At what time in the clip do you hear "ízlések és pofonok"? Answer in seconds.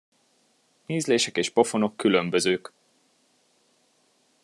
0.85-1.97